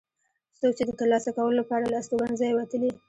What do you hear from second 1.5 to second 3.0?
لپاره له استوګنځیو وتلي.